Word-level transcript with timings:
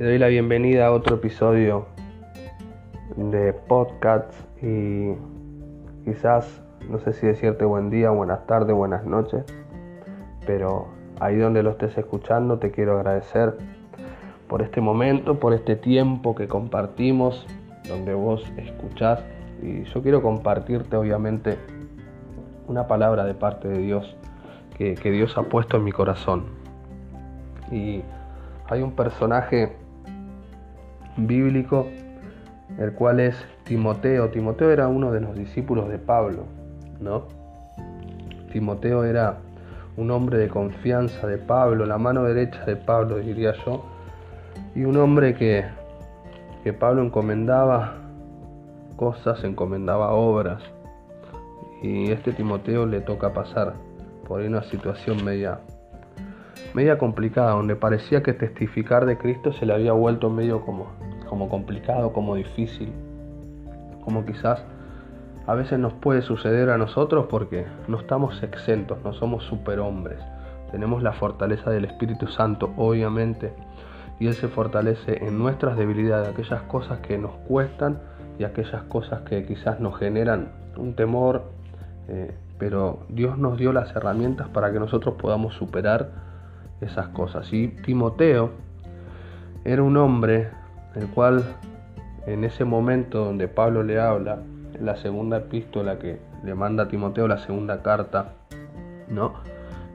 Te 0.00 0.06
doy 0.06 0.18
la 0.18 0.28
bienvenida 0.28 0.86
a 0.86 0.92
otro 0.92 1.16
episodio 1.16 1.84
de 3.16 3.52
podcast 3.52 4.32
y 4.62 5.12
quizás, 6.06 6.62
no 6.88 6.98
sé 7.00 7.12
si 7.12 7.26
decirte 7.26 7.66
buen 7.66 7.90
día, 7.90 8.08
buenas 8.08 8.46
tardes, 8.46 8.74
buenas 8.74 9.04
noches, 9.04 9.44
pero 10.46 10.88
ahí 11.20 11.36
donde 11.36 11.62
lo 11.62 11.72
estés 11.72 11.98
escuchando 11.98 12.58
te 12.58 12.70
quiero 12.70 12.96
agradecer 12.96 13.58
por 14.48 14.62
este 14.62 14.80
momento, 14.80 15.38
por 15.38 15.52
este 15.52 15.76
tiempo 15.76 16.34
que 16.34 16.48
compartimos, 16.48 17.46
donde 17.86 18.14
vos 18.14 18.42
escuchás 18.56 19.22
y 19.62 19.82
yo 19.82 20.02
quiero 20.02 20.22
compartirte 20.22 20.96
obviamente 20.96 21.58
una 22.68 22.86
palabra 22.86 23.26
de 23.26 23.34
parte 23.34 23.68
de 23.68 23.76
Dios 23.76 24.16
que, 24.78 24.94
que 24.94 25.10
Dios 25.10 25.36
ha 25.36 25.42
puesto 25.42 25.76
en 25.76 25.84
mi 25.84 25.92
corazón. 25.92 26.46
Y 27.70 28.00
hay 28.66 28.80
un 28.80 28.92
personaje 28.92 29.76
bíblico, 31.16 31.86
el 32.78 32.92
cual 32.92 33.20
es 33.20 33.36
Timoteo. 33.64 34.28
Timoteo 34.30 34.70
era 34.70 34.88
uno 34.88 35.12
de 35.12 35.20
los 35.20 35.34
discípulos 35.34 35.88
de 35.88 35.98
Pablo, 35.98 36.44
¿no? 37.00 37.24
Timoteo 38.52 39.04
era 39.04 39.38
un 39.96 40.10
hombre 40.10 40.38
de 40.38 40.48
confianza 40.48 41.26
de 41.26 41.38
Pablo, 41.38 41.86
la 41.86 41.98
mano 41.98 42.24
derecha 42.24 42.64
de 42.64 42.76
Pablo, 42.76 43.18
diría 43.18 43.52
yo, 43.64 43.84
y 44.74 44.84
un 44.84 44.96
hombre 44.96 45.34
que, 45.34 45.64
que 46.64 46.72
Pablo 46.72 47.02
encomendaba 47.02 47.96
cosas, 48.96 49.44
encomendaba 49.44 50.12
obras, 50.12 50.62
y 51.82 52.10
este 52.10 52.32
Timoteo 52.32 52.86
le 52.86 53.00
toca 53.00 53.32
pasar 53.32 53.74
por 54.26 54.40
una 54.40 54.62
situación 54.62 55.24
media 55.24 55.60
media 56.74 56.98
complicada, 56.98 57.52
donde 57.52 57.76
parecía 57.76 58.22
que 58.22 58.32
testificar 58.32 59.06
de 59.06 59.18
Cristo 59.18 59.52
se 59.52 59.66
le 59.66 59.72
había 59.72 59.92
vuelto 59.92 60.30
medio 60.30 60.60
como, 60.62 60.86
como 61.28 61.48
complicado, 61.48 62.12
como 62.12 62.34
difícil, 62.34 62.92
como 64.04 64.24
quizás 64.24 64.64
a 65.46 65.54
veces 65.54 65.78
nos 65.78 65.92
puede 65.94 66.22
suceder 66.22 66.70
a 66.70 66.78
nosotros 66.78 67.26
porque 67.28 67.66
no 67.88 67.98
estamos 67.98 68.42
exentos, 68.42 68.98
no 69.02 69.12
somos 69.12 69.44
superhombres, 69.44 70.18
tenemos 70.70 71.02
la 71.02 71.12
fortaleza 71.12 71.70
del 71.70 71.86
Espíritu 71.86 72.28
Santo, 72.28 72.72
obviamente, 72.76 73.52
y 74.20 74.26
Él 74.28 74.34
se 74.34 74.48
fortalece 74.48 75.24
en 75.24 75.38
nuestras 75.38 75.76
debilidades, 75.76 76.28
aquellas 76.28 76.62
cosas 76.62 77.00
que 77.00 77.18
nos 77.18 77.32
cuestan 77.48 77.98
y 78.38 78.44
aquellas 78.44 78.82
cosas 78.84 79.22
que 79.22 79.44
quizás 79.44 79.80
nos 79.80 79.98
generan 79.98 80.52
un 80.76 80.94
temor, 80.94 81.44
eh, 82.06 82.32
pero 82.58 83.00
Dios 83.08 83.38
nos 83.38 83.58
dio 83.58 83.72
las 83.72 83.94
herramientas 83.96 84.48
para 84.48 84.70
que 84.72 84.78
nosotros 84.78 85.14
podamos 85.18 85.54
superar 85.54 86.29
esas 86.80 87.08
cosas. 87.08 87.52
Y 87.52 87.68
Timoteo 87.68 88.50
era 89.64 89.82
un 89.82 89.96
hombre 89.96 90.48
el 90.94 91.06
cual 91.08 91.44
en 92.26 92.44
ese 92.44 92.64
momento 92.64 93.24
donde 93.24 93.48
Pablo 93.48 93.82
le 93.82 94.00
habla, 94.00 94.38
en 94.74 94.86
la 94.86 94.96
segunda 94.96 95.38
epístola 95.38 95.98
que 95.98 96.20
le 96.44 96.54
manda 96.54 96.84
a 96.84 96.88
Timoteo, 96.88 97.28
la 97.28 97.38
segunda 97.38 97.82
carta, 97.82 98.32
¿no? 99.08 99.34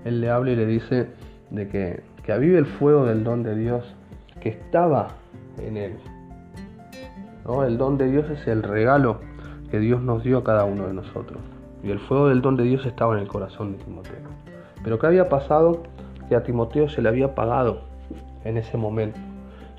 Él 0.04 0.22
le 0.22 0.30
habla 0.30 0.52
y 0.52 0.56
le 0.56 0.66
dice 0.66 1.08
de 1.50 1.68
que, 1.68 2.04
que 2.24 2.32
avive 2.32 2.58
el 2.58 2.66
fuego 2.66 3.06
del 3.06 3.24
don 3.24 3.44
de 3.44 3.56
Dios 3.56 3.84
que 4.40 4.50
estaba 4.50 5.10
en 5.58 5.78
él. 5.78 5.98
¿no? 7.46 7.64
El 7.64 7.78
don 7.78 7.98
de 7.98 8.12
Dios 8.12 8.30
es 8.30 8.48
el 8.48 8.64
regalo 8.64 9.20
que 9.72 9.80
Dios 9.80 10.02
nos 10.02 10.24
dio 10.24 10.40
a 10.40 10.44
cada 10.44 10.66
uno 10.66 10.88
de 10.88 10.94
nosotros. 10.94 11.40
Y 11.84 11.92
el 11.92 12.00
fuego 12.00 12.30
del 12.30 12.42
don 12.42 12.56
de 12.56 12.64
Dios 12.64 12.86
estaba 12.86 13.16
en 13.16 13.22
el 13.22 13.28
corazón 13.28 13.74
de 13.74 13.84
Timoteo. 13.84 14.16
Pero 14.84 15.00
¿qué 15.00 15.08
había 15.08 15.30
pasado? 15.30 15.84
Que 16.30 16.36
a 16.36 16.44
Timoteo 16.44 16.90
se 16.90 17.02
le 17.02 17.10
había 17.10 17.28
apagado 17.28 17.82
en 18.44 18.58
ese 18.58 18.78
momento. 18.78 19.20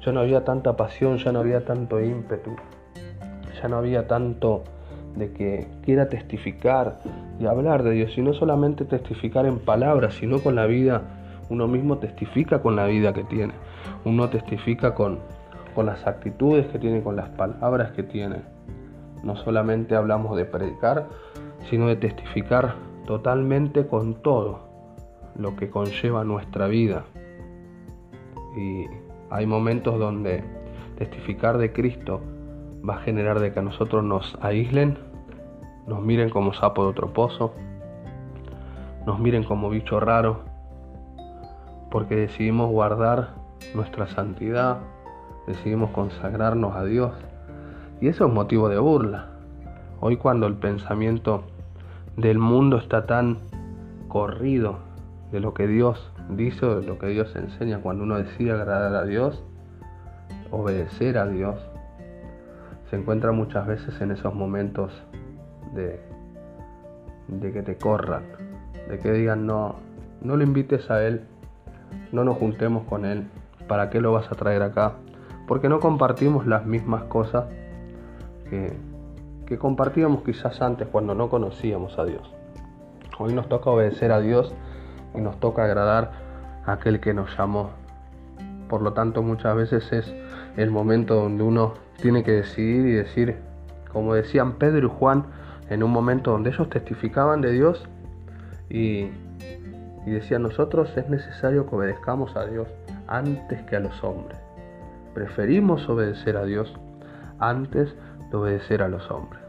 Ya 0.05 0.13
no 0.13 0.21
había 0.21 0.45
tanta 0.45 0.77
pasión, 0.77 1.19
ya 1.19 1.33
no 1.33 1.41
había 1.41 1.65
tanto 1.65 2.01
ímpetu, 2.01 2.55
ya 3.61 3.69
no 3.69 3.77
había 3.77 4.07
tanto 4.07 4.63
de 5.17 5.33
que 5.33 5.67
quiera 5.83 6.09
testificar 6.09 7.01
y 7.41 7.47
hablar 7.47 7.83
de 7.83 7.93
Dios, 7.93 8.17
y 8.17 8.23
no 8.23 8.35
solamente 8.35 8.85
testificar 8.85 9.47
en 9.47 9.59
palabras, 9.59 10.15
sino 10.15 10.41
con 10.41 10.55
la 10.55 10.67
vida. 10.67 11.03
Uno 11.49 11.67
mismo 11.69 11.99
testifica 11.99 12.61
con 12.61 12.77
la 12.77 12.87
vida 12.87 13.13
que 13.13 13.25
tiene, 13.25 13.55
uno 14.05 14.29
testifica 14.29 14.95
con, 14.95 15.21
con 15.75 15.87
las 15.87 16.07
actitudes 16.07 16.67
que 16.67 16.79
tiene, 16.79 17.03
con 17.03 17.17
las 17.17 17.29
palabras 17.31 17.93
que 17.93 18.03
tiene. 18.03 18.43
No 19.23 19.37
solamente 19.37 19.95
hablamos 19.95 20.37
de 20.37 20.45
predicar, 20.45 21.07
sino 21.71 21.87
de 21.87 21.97
testificar 21.97 22.75
totalmente 23.07 23.87
con 23.87 24.15
todo, 24.23 24.66
lo 25.39 25.57
que 25.57 25.71
conlleva 25.71 26.25
nuestra 26.25 26.67
vida. 26.67 27.05
Y 28.57 28.87
hay 29.31 29.47
momentos 29.47 29.99
donde 29.99 30.43
testificar 30.97 31.59
de 31.59 31.73
Cristo 31.73 32.21
va 32.89 32.97
a 32.97 33.01
generar 33.01 33.41
de 33.41 33.53
que 33.53 33.59
a 33.59 33.63
nosotros 33.63 34.05
nos 34.05 34.39
aíslen, 34.41 34.99
nos 35.87 36.03
miren 36.03 36.31
como 36.31 36.53
sapo 36.53 36.85
de 36.85 36.91
otro 36.91 37.13
pozo, 37.13 37.53
nos 39.07 39.19
miren 39.19 39.45
como 39.45 39.71
bicho 39.71 40.01
raro, 40.01 40.41
porque 41.91 42.17
decidimos 42.17 42.71
guardar 42.71 43.35
nuestra 43.75 44.07
santidad, 44.07 44.79
decidimos 45.47 45.91
consagrarnos 45.91 46.75
a 46.75 46.85
Dios. 46.85 47.13
Y 48.01 48.09
eso 48.09 48.27
es 48.27 48.33
motivo 48.33 48.69
de 48.69 48.79
burla. 48.79 49.31
Hoy 50.01 50.17
cuando 50.17 50.47
el 50.47 50.55
pensamiento 50.55 51.45
del 52.17 52.39
mundo 52.39 52.79
está 52.79 53.07
tan 53.07 53.39
corrido 54.09 54.79
de 55.33 55.41
lo 55.41 55.55
que 55.55 55.67
Dios 55.67 56.13
dice 56.31 56.67
de 56.67 56.83
lo 56.83 56.99
que 56.99 57.07
Dios 57.09 57.35
enseña 57.37 57.81
cuando 57.81 58.05
uno 58.05 58.19
decide 58.19 58.53
agradar 58.53 58.95
a 58.95 59.05
Dios, 59.05 59.43
obedecer 60.51 61.19
a 61.19 61.27
Dios, 61.27 61.57
se 62.91 62.97
encuentra 62.97 63.33
muchas 63.33 63.67
veces 63.67 64.01
en 64.01 64.13
esos 64.13 64.35
momentos 64.35 64.93
de, 65.75 66.01
de 67.29 67.53
que 67.53 67.63
te 67.63 67.77
corran, 67.77 68.25
de 68.89 68.99
que 68.99 69.13
digan 69.13 69.47
no, 69.47 69.77
no 70.21 70.37
lo 70.37 70.43
invites 70.43 70.91
a 70.91 71.05
Él, 71.05 71.23
no 72.13 72.25
nos 72.25 72.37
juntemos 72.39 72.85
con 72.85 73.05
Él, 73.05 73.27
¿para 73.69 73.91
qué 73.91 74.01
lo 74.01 74.13
vas 74.13 74.31
a 74.31 74.35
traer 74.35 74.63
acá? 74.63 74.95
Porque 75.47 75.69
no 75.69 75.81
compartimos 75.81 76.47
las 76.47 76.67
mismas 76.67 77.05
cosas 77.05 77.47
que, 78.51 78.73
que 79.47 79.59
compartíamos 79.59 80.23
quizás 80.23 80.61
antes 80.61 80.89
cuando 80.89 81.15
no 81.15 81.29
conocíamos 81.29 81.99
a 81.99 82.05
Dios. 82.05 82.33
Hoy 83.19 83.33
nos 83.33 83.49
toca 83.49 83.71
obedecer 83.71 84.13
a 84.13 84.21
Dios 84.21 84.55
y 85.17 85.21
nos 85.21 85.39
toca 85.41 85.65
agradar 85.65 86.13
a 86.65 86.73
aquel 86.73 87.01
que 87.01 87.15
nos 87.15 87.37
llamó. 87.37 87.71
Por 88.69 88.83
lo 88.83 88.93
tanto, 88.93 89.23
muchas 89.23 89.57
veces 89.57 89.93
es 89.93 90.15
el 90.57 90.71
momento 90.71 91.15
donde 91.15 91.43
uno 91.43 91.75
tiene 92.01 92.25
que 92.25 92.33
decidir 92.33 92.87
y 92.87 92.93
decir, 92.93 93.37
como 93.93 94.15
decían 94.15 94.55
Pedro 94.55 94.89
y 94.89 94.91
Juan, 94.91 95.27
en 95.71 95.83
un 95.83 95.91
momento 95.91 96.33
donde 96.33 96.51
ellos 96.51 96.69
testificaban 96.69 97.41
de 97.41 97.53
Dios 97.53 97.85
y, 98.69 99.11
y 100.05 100.11
decían, 100.11 100.43
nosotros 100.43 100.97
es 100.97 101.09
necesario 101.09 101.69
que 101.69 101.77
obedezcamos 101.77 102.37
a 102.37 102.47
Dios 102.47 102.69
antes 103.09 103.63
que 103.63 103.77
a 103.77 103.81
los 103.81 104.03
hombres. 104.03 104.39
Preferimos 105.15 105.89
obedecer 105.89 106.37
a 106.37 106.45
Dios 106.45 106.75
antes 107.39 107.95
de 108.31 108.37
obedecer 108.37 108.83
a 108.83 108.89
los 108.89 109.11
hombres. 109.11 109.41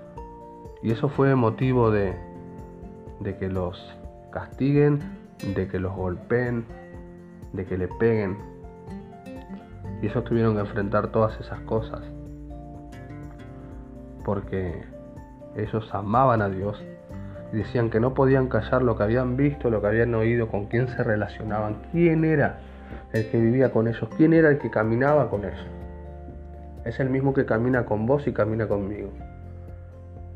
Y 0.84 0.92
eso 0.92 1.10
fue 1.10 1.36
motivo 1.36 1.92
de, 1.92 2.16
de 3.20 3.38
que 3.38 3.50
los 3.50 3.96
castiguen, 4.32 5.02
de 5.56 5.68
que 5.68 5.80
los 5.80 5.96
golpeen, 5.96 6.66
de 7.54 7.66
que 7.66 7.78
le 7.78 7.88
peguen. 7.88 8.38
Y 10.02 10.08
ellos 10.08 10.24
tuvieron 10.24 10.56
que 10.56 10.62
enfrentar 10.62 11.08
todas 11.12 11.40
esas 11.40 11.60
cosas. 11.62 12.02
Porque 14.24 14.84
ellos 15.56 15.90
amaban 15.94 16.42
a 16.42 16.50
Dios 16.50 16.84
y 17.54 17.58
decían 17.58 17.90
que 17.90 18.00
no 18.00 18.14
podían 18.14 18.48
callar 18.48 18.82
lo 18.82 18.98
que 18.98 19.04
habían 19.04 19.38
visto, 19.38 19.70
lo 19.70 19.82
que 19.82 19.88
habían 19.88 20.14
oído, 20.16 20.50
con 20.50 20.66
quién 20.66 20.88
se 20.90 21.04
relacionaban, 21.04 21.78
quién 21.92 22.26
era 22.26 22.60
el 23.14 23.30
que 23.30 23.40
vivía 23.40 23.72
con 23.72 23.88
ellos, 23.88 24.08
quién 24.18 24.34
era 24.34 24.50
el 24.50 24.58
que 24.58 24.70
caminaba 24.70 25.30
con 25.30 25.46
ellos. 25.46 25.66
Es 26.86 27.00
el 27.00 27.10
mismo 27.10 27.34
que 27.34 27.46
camina 27.46 27.86
con 27.86 28.06
vos 28.06 28.28
y 28.28 28.34
camina 28.34 28.68
conmigo. 28.68 29.10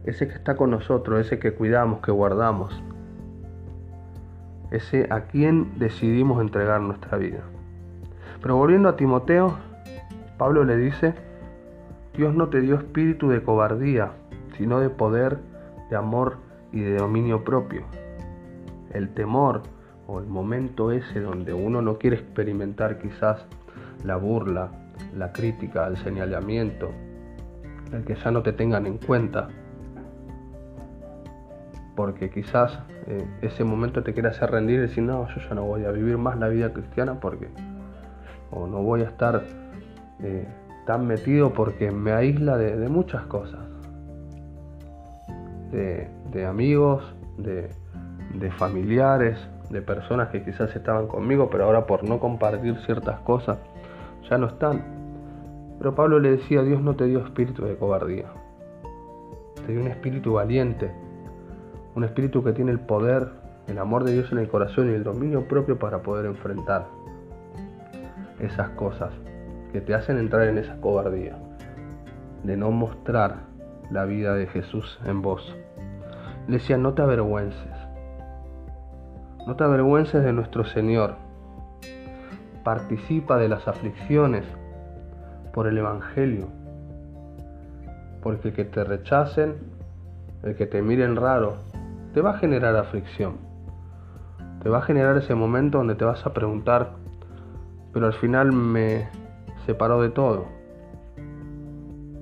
Ese 0.05 0.27
que 0.27 0.33
está 0.33 0.55
con 0.55 0.71
nosotros, 0.71 1.25
ese 1.25 1.37
que 1.37 1.53
cuidamos, 1.53 2.01
que 2.01 2.11
guardamos, 2.11 2.81
ese 4.71 5.07
a 5.09 5.21
quien 5.21 5.77
decidimos 5.77 6.41
entregar 6.41 6.81
nuestra 6.81 7.17
vida. 7.17 7.41
Pero 8.41 8.55
volviendo 8.55 8.89
a 8.89 8.95
Timoteo, 8.95 9.57
Pablo 10.37 10.63
le 10.63 10.77
dice, 10.77 11.13
Dios 12.15 12.33
no 12.33 12.49
te 12.49 12.61
dio 12.61 12.75
espíritu 12.75 13.29
de 13.29 13.43
cobardía, 13.43 14.13
sino 14.57 14.79
de 14.79 14.89
poder, 14.89 15.37
de 15.89 15.95
amor 15.95 16.37
y 16.71 16.79
de 16.79 16.97
dominio 16.97 17.43
propio. 17.43 17.83
El 18.91 19.09
temor 19.13 19.61
o 20.07 20.19
el 20.19 20.25
momento 20.25 20.91
ese 20.91 21.19
donde 21.21 21.53
uno 21.53 21.81
no 21.81 21.97
quiere 21.97 22.17
experimentar 22.17 22.97
quizás 22.97 23.45
la 24.03 24.15
burla, 24.15 24.71
la 25.15 25.31
crítica, 25.31 25.87
el 25.87 25.97
señalamiento, 25.97 26.89
el 27.93 28.03
que 28.03 28.15
ya 28.15 28.31
no 28.31 28.41
te 28.41 28.53
tengan 28.53 28.85
en 28.85 28.97
cuenta, 28.97 29.49
porque 32.01 32.31
quizás 32.31 32.79
eh, 33.05 33.23
ese 33.43 33.63
momento 33.63 34.01
te 34.01 34.11
quiere 34.11 34.29
hacer 34.29 34.49
rendir 34.49 34.79
y 34.79 34.81
decir, 34.81 35.03
no, 35.03 35.27
yo 35.27 35.35
ya 35.47 35.53
no 35.53 35.65
voy 35.65 35.85
a 35.85 35.91
vivir 35.91 36.17
más 36.17 36.35
la 36.39 36.47
vida 36.47 36.73
cristiana 36.73 37.19
porque, 37.19 37.47
o 38.49 38.65
no 38.65 38.81
voy 38.81 39.01
a 39.01 39.03
estar 39.03 39.43
eh, 40.23 40.47
tan 40.87 41.05
metido 41.05 41.53
porque 41.53 41.91
me 41.91 42.11
aísla 42.11 42.57
de, 42.57 42.89
muchas 42.89 43.21
cosas. 43.27 43.59
De, 45.71 46.43
amigos, 46.47 47.03
de, 47.37 47.69
de 48.33 48.51
familiares, 48.53 49.37
de 49.69 49.83
personas 49.83 50.29
que 50.29 50.43
quizás 50.43 50.75
estaban 50.75 51.05
conmigo, 51.05 51.51
pero 51.51 51.65
ahora 51.65 51.85
por 51.85 52.03
no 52.03 52.19
compartir 52.19 52.77
ciertas 52.87 53.19
cosas 53.19 53.59
ya 54.27 54.39
no 54.39 54.47
están. 54.47 54.81
Pero 55.77 55.93
Pablo 55.93 56.17
le 56.17 56.31
decía, 56.31 56.63
Dios 56.63 56.81
no 56.81 56.95
te 56.95 57.05
dio 57.05 57.23
espíritu 57.23 57.63
de 57.63 57.75
cobardía, 57.75 58.25
te 59.67 59.71
dio 59.71 59.81
un 59.81 59.87
espíritu 59.87 60.33
valiente, 60.33 60.91
un 61.95 62.03
espíritu 62.03 62.43
que 62.43 62.53
tiene 62.53 62.71
el 62.71 62.79
poder, 62.79 63.29
el 63.67 63.77
amor 63.77 64.03
de 64.03 64.13
Dios 64.13 64.31
en 64.31 64.39
el 64.39 64.47
corazón 64.47 64.91
y 64.91 64.93
el 64.93 65.03
dominio 65.03 65.47
propio 65.47 65.77
para 65.77 66.01
poder 66.01 66.25
enfrentar 66.25 66.87
esas 68.39 68.69
cosas 68.71 69.11
que 69.71 69.81
te 69.81 69.93
hacen 69.93 70.17
entrar 70.17 70.47
en 70.47 70.57
esa 70.57 70.79
cobardía, 70.81 71.37
de 72.43 72.57
no 72.57 72.71
mostrar 72.71 73.37
la 73.89 74.05
vida 74.05 74.35
de 74.35 74.47
Jesús 74.47 74.99
en 75.05 75.21
vos. 75.21 75.55
Le 76.47 76.57
decía, 76.57 76.77
no 76.77 76.93
te 76.93 77.01
avergüences, 77.01 77.71
no 79.45 79.55
te 79.55 79.63
avergüences 79.63 80.23
de 80.23 80.33
nuestro 80.33 80.65
Señor, 80.65 81.15
participa 82.63 83.37
de 83.37 83.49
las 83.49 83.67
aflicciones 83.67 84.45
por 85.53 85.67
el 85.67 85.77
Evangelio, 85.77 86.47
porque 88.21 88.49
el 88.49 88.53
que 88.53 88.65
te 88.65 88.83
rechacen, 88.83 89.55
el 90.43 90.55
que 90.55 90.65
te 90.65 90.81
miren 90.81 91.15
raro, 91.15 91.57
te 92.13 92.21
va 92.21 92.31
a 92.31 92.37
generar 92.37 92.75
aflicción, 92.75 93.37
te 94.61 94.69
va 94.69 94.79
a 94.79 94.81
generar 94.81 95.17
ese 95.17 95.33
momento 95.33 95.77
donde 95.77 95.95
te 95.95 96.05
vas 96.05 96.25
a 96.25 96.33
preguntar, 96.33 96.91
pero 97.93 98.05
al 98.05 98.13
final 98.13 98.51
me 98.51 99.07
separó 99.65 100.01
de 100.01 100.09
todo. 100.09 100.45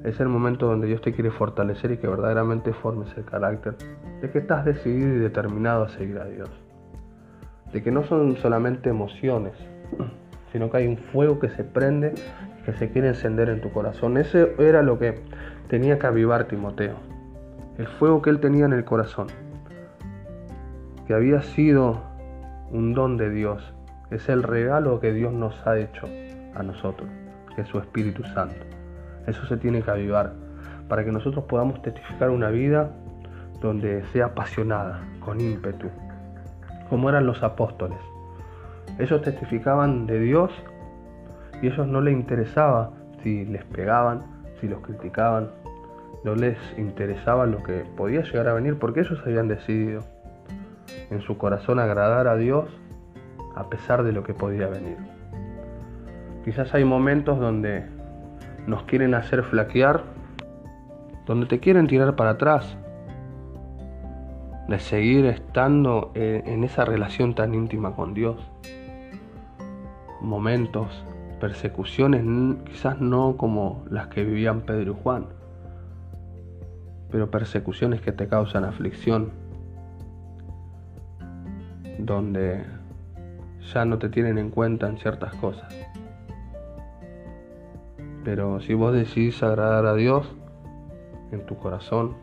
Es 0.03 0.19
el 0.19 0.30
momento 0.30 0.68
donde 0.68 0.88
Dios 0.88 1.01
te 1.01 1.12
quiere 1.12 1.31
fortalecer 1.31 1.91
y 1.91 1.97
que 1.97 2.07
verdaderamente 2.07 2.71
formes 2.71 3.09
el 3.18 3.25
carácter 3.25 3.75
de 4.21 4.30
que 4.31 4.39
estás 4.39 4.63
decidido 4.63 5.15
y 5.15 5.19
determinado 5.19 5.83
a 5.83 5.89
seguir 5.89 6.19
a 6.19 6.25
Dios. 6.25 6.50
De 7.74 7.83
que 7.83 7.91
no 7.91 8.03
son 8.03 8.38
solamente 8.38 8.89
emociones, 8.89 9.53
sino 10.51 10.71
que 10.71 10.77
hay 10.77 10.88
un 10.88 10.97
fuego 10.97 11.39
que 11.39 11.50
se 11.50 11.63
prende 11.63 12.13
que 12.65 12.74
se 12.74 12.91
quiere 12.91 13.09
encender 13.09 13.50
en 13.50 13.62
tu 13.62 13.71
corazón. 13.71 14.18
Ese 14.18 14.56
era 14.59 14.81
lo 14.81 15.00
que 15.00 15.15
tenía 15.68 16.00
que 16.00 16.07
avivar 16.07 16.45
Timoteo. 16.45 16.95
El 17.77 17.88
fuego 17.88 18.21
que 18.21 18.30
él 18.30 18.39
tenía 18.39 18.65
en 18.65 18.74
el 18.74 18.86
corazón. 18.86 19.27
Que 21.09 21.15
había 21.15 21.41
sido 21.41 22.03
un 22.69 22.94
don 22.94 23.17
de 23.17 23.31
Dios. 23.31 23.73
Es 24.11 24.29
el 24.29 24.44
regalo 24.44 25.00
que 25.00 25.11
Dios 25.11 25.33
nos 25.33 25.65
ha 25.65 25.75
hecho 25.79 26.07
a 26.53 26.61
nosotros 26.61 27.09
que 27.56 27.63
es 27.63 27.67
su 27.67 27.79
Espíritu 27.79 28.23
Santo. 28.25 28.63
Eso 29.25 29.44
se 29.47 29.57
tiene 29.57 29.81
que 29.81 29.89
avivar 29.89 30.33
para 30.88 31.03
que 31.03 31.11
nosotros 31.11 31.45
podamos 31.45 31.81
testificar 31.81 32.29
una 32.29 32.50
vida 32.51 32.91
donde 33.59 34.03
sea 34.13 34.25
apasionada, 34.25 35.01
con 35.19 35.41
ímpetu, 35.41 35.88
como 36.91 37.09
eran 37.09 37.25
los 37.25 37.41
apóstoles. 37.41 37.97
Ellos 39.00 39.23
testificaban 39.23 40.05
de 40.05 40.19
Dios 40.19 40.51
y 41.63 41.69
a 41.69 41.73
ellos 41.73 41.88
no 41.88 42.01
les 42.01 42.13
interesaba 42.13 42.91
si 43.23 43.45
les 43.45 43.63
pegaban, 43.63 44.25
si 44.62 44.67
los 44.67 44.81
criticaban, 44.81 45.50
no 46.23 46.35
les 46.35 46.59
interesaba 46.77 47.47
lo 47.47 47.63
que 47.63 47.83
podía 47.97 48.21
llegar 48.21 48.47
a 48.47 48.53
venir 48.53 48.77
porque 48.77 49.00
ellos 49.00 49.19
habían 49.25 49.47
decidido 49.47 50.03
en 51.09 51.21
su 51.21 51.38
corazón 51.38 51.79
agradar 51.79 52.27
a 52.27 52.35
Dios 52.35 52.69
a 53.56 53.69
pesar 53.69 54.03
de 54.03 54.11
lo 54.11 54.23
que 54.23 54.33
podía 54.33 54.67
venir. 54.67 54.97
Quizás 56.45 56.73
hay 56.73 56.85
momentos 56.85 57.39
donde 57.39 57.85
nos 58.67 58.83
quieren 58.83 59.13
hacer 59.13 59.44
flaquear, 59.44 60.03
donde 61.25 61.47
te 61.47 61.59
quieren 61.59 61.88
tirar 61.88 62.15
para 62.15 62.31
atrás, 62.31 62.77
de 64.67 64.79
seguir 64.79 65.25
estando 65.25 66.11
en 66.13 66.63
esa 66.63 66.85
relación 66.85 67.33
tan 67.33 67.53
íntima 67.53 67.95
con 67.95 68.13
Dios. 68.13 68.38
Momentos, 70.21 71.03
persecuciones, 71.39 72.23
quizás 72.65 73.00
no 73.00 73.35
como 73.35 73.83
las 73.89 74.07
que 74.07 74.23
vivían 74.23 74.62
Pedro 74.62 74.91
y 74.91 75.03
Juan, 75.03 75.25
pero 77.09 77.31
persecuciones 77.31 78.01
que 78.01 78.12
te 78.12 78.27
causan 78.27 78.63
aflicción, 78.63 79.31
donde 82.09 82.65
ya 83.71 83.85
no 83.85 84.00
te 84.00 84.09
tienen 84.09 84.39
en 84.39 84.50
cuenta 84.50 84.88
en 84.88 84.97
ciertas 84.97 85.35
cosas. 85.35 85.73
Pero 88.23 88.59
si 88.61 88.73
vos 88.73 88.94
decidís 88.94 89.41
agradar 89.44 89.85
a 89.85 89.94
Dios 89.94 90.27
en 91.31 91.45
tu 91.45 91.56
corazón, 91.57 92.15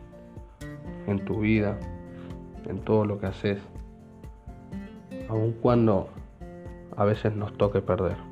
en 1.07 1.23
tu 1.23 1.39
vida, 1.39 1.79
en 2.67 2.79
todo 2.81 3.05
lo 3.05 3.19
que 3.19 3.27
haces, 3.27 3.61
aun 5.29 5.53
cuando 5.53 6.09
a 6.97 7.05
veces 7.05 7.33
nos 7.33 7.57
toque 7.57 7.81
perder. 7.81 8.26